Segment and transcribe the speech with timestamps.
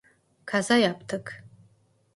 [0.45, 1.45] Kaza yaptık.